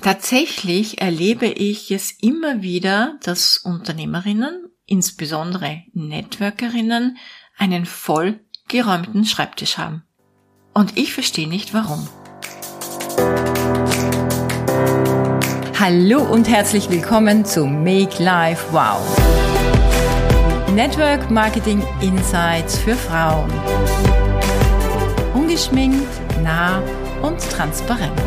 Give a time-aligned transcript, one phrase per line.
[0.00, 7.18] Tatsächlich erlebe ich es immer wieder, dass Unternehmerinnen, insbesondere Networkerinnen,
[7.58, 10.02] einen vollgeräumten Schreibtisch haben.
[10.72, 12.08] Und ich verstehe nicht warum.
[15.78, 19.00] Hallo und herzlich willkommen zu Make Life Wow.
[20.72, 23.52] Network Marketing Insights für Frauen.
[25.34, 26.08] Ungeschminkt,
[26.42, 26.82] nah
[27.20, 28.18] und transparent.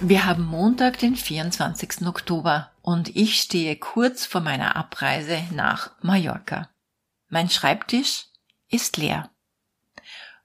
[0.00, 2.06] Wir haben Montag, den 24.
[2.06, 6.68] Oktober und ich stehe kurz vor meiner Abreise nach Mallorca.
[7.30, 8.26] Mein Schreibtisch
[8.68, 9.30] ist leer.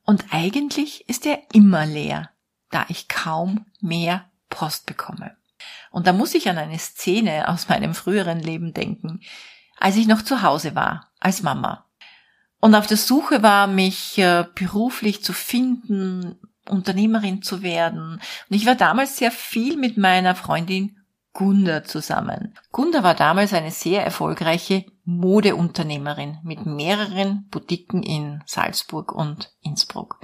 [0.05, 2.29] Und eigentlich ist er immer leer,
[2.69, 5.35] da ich kaum mehr Post bekomme.
[5.91, 9.19] Und da muss ich an eine Szene aus meinem früheren Leben denken,
[9.77, 11.85] als ich noch zu Hause war, als Mama.
[12.61, 16.39] Und auf der Suche war, mich äh, beruflich zu finden,
[16.69, 18.21] Unternehmerin zu werden.
[18.49, 20.97] Und ich war damals sehr viel mit meiner Freundin
[21.33, 22.57] Gunda zusammen.
[22.71, 30.19] Gunda war damals eine sehr erfolgreiche Modeunternehmerin mit mehreren Boutiquen in Salzburg und Innsbruck.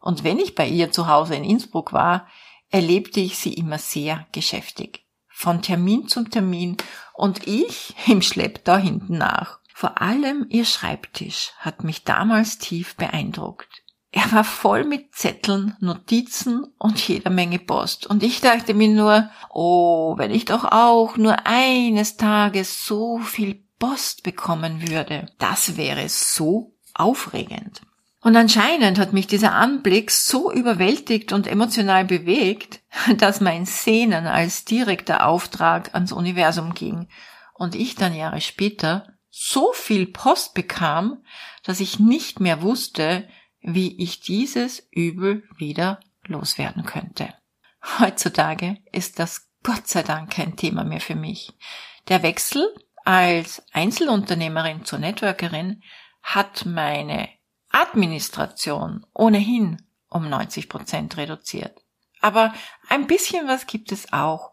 [0.00, 2.28] Und wenn ich bei ihr zu Hause in Innsbruck war,
[2.70, 5.04] erlebte ich sie immer sehr geschäftig.
[5.28, 6.76] Von Termin zum Termin
[7.14, 9.58] und ich im Schlepptau hinten nach.
[9.74, 13.81] Vor allem ihr Schreibtisch hat mich damals tief beeindruckt.
[14.14, 18.06] Er war voll mit Zetteln, Notizen und jeder Menge Post.
[18.06, 23.64] Und ich dachte mir nur, oh, wenn ich doch auch nur eines Tages so viel
[23.78, 25.26] Post bekommen würde.
[25.38, 27.80] Das wäre so aufregend.
[28.20, 32.80] Und anscheinend hat mich dieser Anblick so überwältigt und emotional bewegt,
[33.16, 37.08] dass mein Sehnen als direkter Auftrag ans Universum ging
[37.54, 41.24] und ich dann Jahre später so viel Post bekam,
[41.64, 43.26] dass ich nicht mehr wusste,
[43.62, 47.34] wie ich dieses Übel wieder loswerden könnte.
[47.98, 51.52] Heutzutage ist das Gott sei Dank kein Thema mehr für mich.
[52.08, 55.82] Der Wechsel als Einzelunternehmerin zur Networkerin
[56.22, 57.28] hat meine
[57.70, 61.80] Administration ohnehin um 90 Prozent reduziert.
[62.20, 62.52] Aber
[62.88, 64.52] ein bisschen was gibt es auch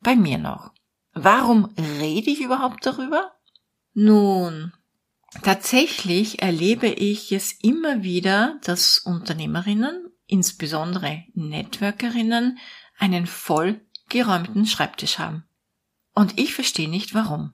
[0.00, 0.72] bei mir noch.
[1.12, 3.32] Warum rede ich überhaupt darüber?
[3.94, 4.72] Nun,
[5.42, 12.58] Tatsächlich erlebe ich es immer wieder, dass Unternehmerinnen, insbesondere Networkerinnen,
[12.98, 15.44] einen vollgeräumten Schreibtisch haben.
[16.14, 17.52] Und ich verstehe nicht warum.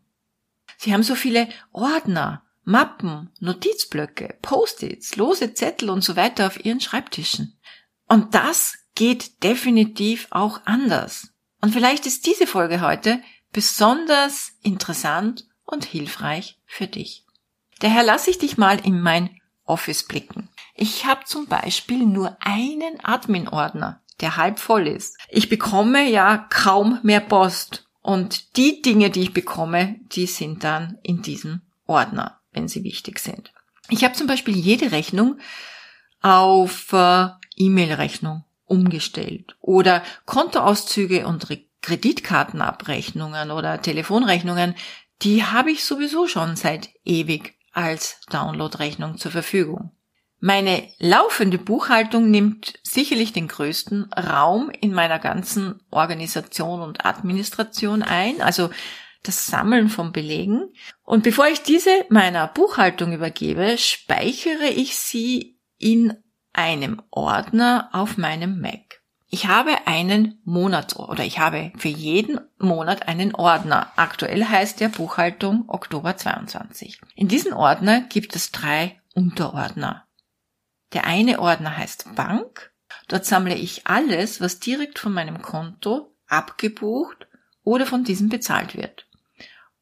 [0.79, 6.81] Sie haben so viele Ordner, Mappen, Notizblöcke, Post-its, lose Zettel und so weiter auf ihren
[6.81, 7.59] Schreibtischen.
[8.07, 11.33] Und das geht definitiv auch anders.
[11.61, 13.21] Und vielleicht ist diese Folge heute
[13.53, 17.25] besonders interessant und hilfreich für dich.
[17.83, 20.49] Daher lasse ich dich mal in mein Office blicken.
[20.77, 25.19] Ich habe zum Beispiel nur einen Admin-Ordner, der halb voll ist.
[25.29, 30.99] Ich bekomme ja kaum mehr Post und die Dinge, die ich bekomme, die sind dann
[31.03, 33.53] in diesem Ordner, wenn sie wichtig sind.
[33.89, 35.41] Ich habe zum Beispiel jede Rechnung
[36.21, 41.49] auf äh, E-Mail-Rechnung umgestellt oder Kontoauszüge und
[41.83, 44.77] Kreditkartenabrechnungen oder Telefonrechnungen,
[45.23, 49.93] die habe ich sowieso schon seit ewig als Downloadrechnung zur Verfügung.
[50.45, 58.41] Meine laufende Buchhaltung nimmt sicherlich den größten Raum in meiner ganzen Organisation und Administration ein,
[58.41, 58.71] also
[59.23, 60.73] das Sammeln von Belegen.
[61.05, 66.15] Und bevor ich diese meiner Buchhaltung übergebe, speichere ich sie in
[66.53, 69.02] einem Ordner auf meinem Mac.
[69.35, 73.91] Ich habe einen Monat oder ich habe für jeden Monat einen Ordner.
[73.97, 77.01] Aktuell heißt der Buchhaltung Oktober 22.
[77.15, 80.07] In diesem Ordner gibt es drei Unterordner.
[80.93, 82.73] Der eine Ordner heißt Bank.
[83.09, 87.27] Dort sammle ich alles, was direkt von meinem Konto abgebucht
[87.65, 89.07] oder von diesem bezahlt wird.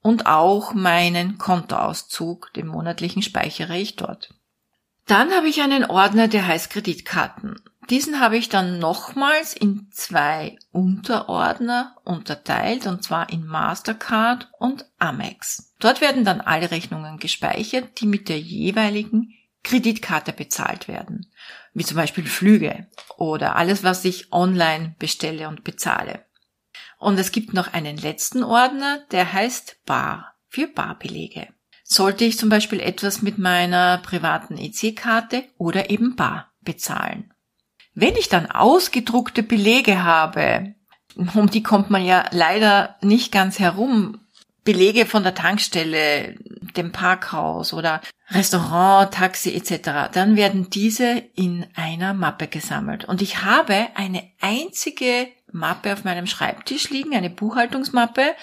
[0.00, 4.32] Und auch meinen Kontoauszug, den monatlichen speichere ich dort.
[5.06, 7.60] Dann habe ich einen Ordner, der heißt Kreditkarten.
[7.91, 15.75] Diesen habe ich dann nochmals in zwei Unterordner unterteilt, und zwar in Mastercard und Amex.
[15.81, 19.34] Dort werden dann alle Rechnungen gespeichert, die mit der jeweiligen
[19.65, 21.33] Kreditkarte bezahlt werden,
[21.75, 22.87] wie zum Beispiel Flüge
[23.19, 26.25] oder alles, was ich online bestelle und bezahle.
[26.98, 31.48] Und es gibt noch einen letzten Ordner, der heißt Bar für Barbelege.
[31.83, 37.29] Sollte ich zum Beispiel etwas mit meiner privaten EC-Karte oder eben Bar bezahlen.
[38.00, 40.74] Wenn ich dann ausgedruckte Belege habe,
[41.34, 44.20] um die kommt man ja leider nicht ganz herum,
[44.64, 46.34] Belege von der Tankstelle,
[46.78, 48.00] dem Parkhaus oder
[48.30, 53.04] Restaurant, Taxi etc., dann werden diese in einer Mappe gesammelt.
[53.04, 58.34] Und ich habe eine einzige Mappe auf meinem Schreibtisch liegen, eine Buchhaltungsmappe,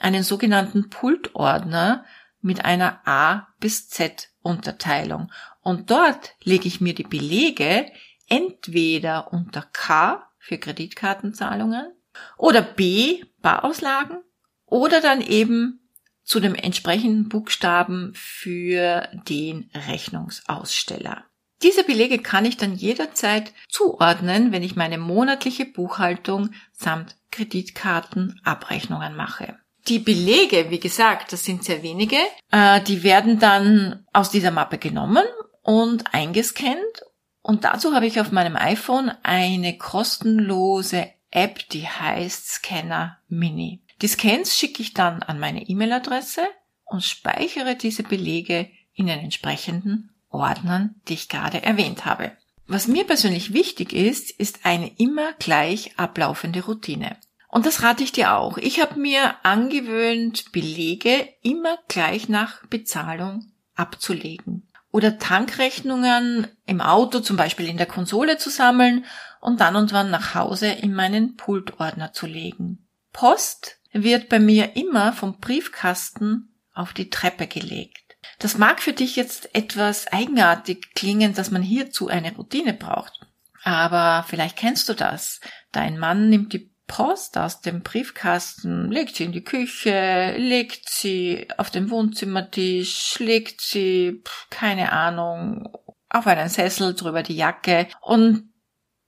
[0.00, 2.04] einen sogenannten Pultordner
[2.40, 5.30] mit einer A bis Z Unterteilung.
[5.62, 7.86] Und dort lege ich mir die Belege
[8.28, 11.92] entweder unter K für Kreditkartenzahlungen
[12.36, 14.18] oder B Barauslagen
[14.66, 15.80] oder dann eben
[16.24, 21.24] zu dem entsprechenden Buchstaben für den Rechnungsaussteller.
[21.62, 29.58] Diese Belege kann ich dann jederzeit zuordnen, wenn ich meine monatliche Buchhaltung samt Kreditkartenabrechnungen mache.
[29.88, 32.16] Die Belege, wie gesagt, das sind sehr wenige,
[32.50, 35.24] äh, die werden dann aus dieser Mappe genommen
[35.62, 37.04] und eingescannt.
[37.46, 43.82] Und dazu habe ich auf meinem iPhone eine kostenlose App, die heißt Scanner Mini.
[44.00, 46.40] Die Scans schicke ich dann an meine E-Mail-Adresse
[46.86, 52.32] und speichere diese Belege in den entsprechenden Ordnern, die ich gerade erwähnt habe.
[52.66, 57.18] Was mir persönlich wichtig ist, ist eine immer gleich ablaufende Routine.
[57.48, 58.56] Und das rate ich dir auch.
[58.56, 64.66] Ich habe mir angewöhnt, Belege immer gleich nach Bezahlung abzulegen.
[64.94, 69.04] Oder Tankrechnungen im Auto, zum Beispiel in der Konsole zu sammeln
[69.40, 72.86] und dann und wann nach Hause in meinen Pultordner zu legen.
[73.12, 78.16] Post wird bei mir immer vom Briefkasten auf die Treppe gelegt.
[78.38, 83.18] Das mag für dich jetzt etwas eigenartig klingen, dass man hierzu eine Routine braucht.
[83.64, 85.40] Aber vielleicht kennst du das.
[85.72, 91.48] Dein Mann nimmt die Post aus dem Briefkasten, legt sie in die Küche, legt sie
[91.56, 95.68] auf den Wohnzimmertisch, legt sie, keine Ahnung,
[96.10, 98.50] auf einen Sessel drüber die Jacke und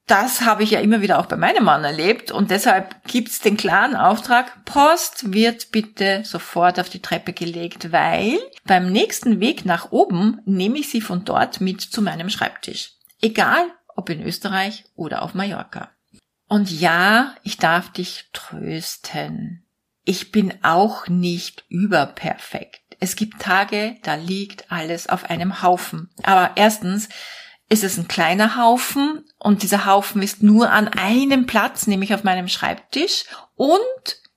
[0.07, 3.57] das habe ich ja immer wieder auch bei meinem Mann erlebt und deshalb gibt's den
[3.57, 9.91] klaren Auftrag, Post wird bitte sofort auf die Treppe gelegt, weil beim nächsten Weg nach
[9.91, 12.93] oben nehme ich sie von dort mit zu meinem Schreibtisch.
[13.21, 13.65] Egal
[13.97, 15.89] ob in Österreich oder auf Mallorca.
[16.47, 19.65] Und ja, ich darf dich trösten.
[20.03, 22.81] Ich bin auch nicht überperfekt.
[22.99, 26.09] Es gibt Tage, da liegt alles auf einem Haufen.
[26.23, 27.09] Aber erstens,
[27.69, 32.23] ist es ein kleiner Haufen und dieser Haufen ist nur an einem Platz, nämlich auf
[32.23, 33.81] meinem Schreibtisch und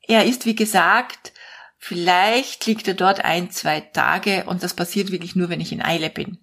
[0.03, 1.33] er ist, wie gesagt,
[1.79, 5.83] vielleicht liegt er dort ein, zwei Tage und das passiert wirklich nur, wenn ich in
[5.83, 6.39] Eile bin.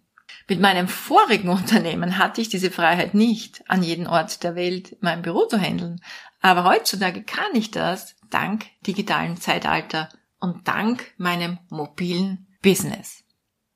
[0.47, 5.21] Mit meinem vorigen Unternehmen hatte ich diese Freiheit nicht, an jedem Ort der Welt mein
[5.21, 6.01] Büro zu handeln.
[6.41, 10.09] Aber heutzutage kann ich das dank digitalen Zeitalter
[10.39, 13.23] und dank meinem mobilen Business.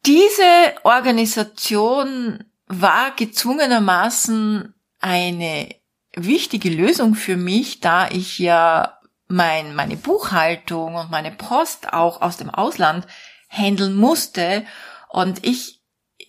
[0.06, 0.44] Diese
[0.84, 5.76] Organisation war gezwungenermaßen eine
[6.16, 12.38] wichtige Lösung für mich, da ich ja mein, meine Buchhaltung und meine Post auch aus
[12.38, 13.08] dem Ausland
[13.50, 14.66] handeln musste
[15.10, 15.81] und ich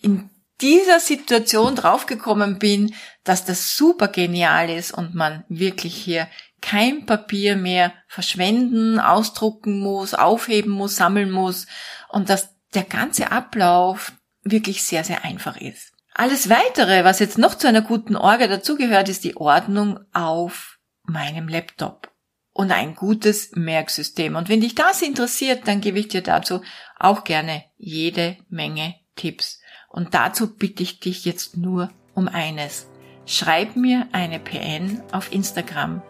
[0.02, 2.94] in dieser Situation draufgekommen bin,
[3.24, 6.28] dass das super genial ist und man wirklich hier
[6.60, 11.66] kein Papier mehr verschwenden, ausdrucken muss, aufheben muss, sammeln muss
[12.08, 14.12] und dass der ganze Ablauf
[14.42, 15.92] wirklich sehr, sehr einfach ist.
[16.14, 21.48] Alles weitere, was jetzt noch zu einer guten Orga dazugehört, ist die Ordnung auf meinem
[21.48, 22.12] Laptop
[22.52, 24.36] und ein gutes Merksystem.
[24.36, 26.62] Und wenn dich das interessiert, dann gebe ich dir dazu
[26.98, 29.61] auch gerne jede Menge Tipps.
[29.92, 32.86] Und dazu bitte ich dich jetzt nur um eines.
[33.26, 36.02] Schreib mir eine PN auf Instagram.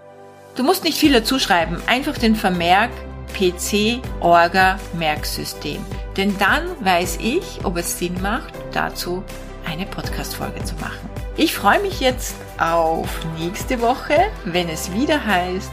[0.57, 2.91] Du musst nicht viel dazu schreiben, einfach den Vermerk
[3.35, 5.85] PC Orga Merksystem.
[6.17, 9.25] Denn dann weiß ich, ob es Sinn macht, dazu
[9.67, 11.09] eine Podcast-Folge zu machen.
[11.37, 13.09] Ich freue mich jetzt auf
[13.39, 15.73] nächste Woche, wenn es wieder heißt,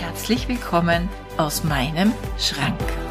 [0.00, 3.07] herzlich willkommen aus meinem Schrank.